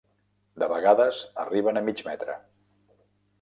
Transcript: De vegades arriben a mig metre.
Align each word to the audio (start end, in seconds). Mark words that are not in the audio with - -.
De 0.63 0.69
vegades 0.71 1.19
arriben 1.43 1.81
a 1.83 1.85
mig 1.91 2.03
metre. 2.09 2.39